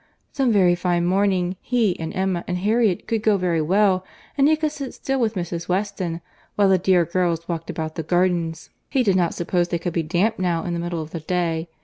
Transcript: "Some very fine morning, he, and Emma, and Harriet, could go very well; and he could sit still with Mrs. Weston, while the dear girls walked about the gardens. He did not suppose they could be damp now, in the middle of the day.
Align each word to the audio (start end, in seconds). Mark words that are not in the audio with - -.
"Some 0.31 0.51
very 0.51 0.73
fine 0.73 1.05
morning, 1.05 1.57
he, 1.61 1.95
and 1.99 2.11
Emma, 2.15 2.43
and 2.47 2.57
Harriet, 2.57 3.05
could 3.05 3.21
go 3.21 3.37
very 3.37 3.61
well; 3.61 4.03
and 4.35 4.47
he 4.49 4.55
could 4.57 4.71
sit 4.71 4.95
still 4.95 5.19
with 5.19 5.35
Mrs. 5.35 5.69
Weston, 5.69 6.21
while 6.55 6.69
the 6.69 6.79
dear 6.79 7.05
girls 7.05 7.47
walked 7.47 7.69
about 7.69 7.93
the 7.97 8.01
gardens. 8.01 8.71
He 8.89 9.03
did 9.03 9.15
not 9.15 9.35
suppose 9.35 9.67
they 9.67 9.77
could 9.77 9.93
be 9.93 10.01
damp 10.01 10.39
now, 10.39 10.63
in 10.63 10.73
the 10.73 10.79
middle 10.79 11.03
of 11.03 11.11
the 11.11 11.19
day. 11.19 11.67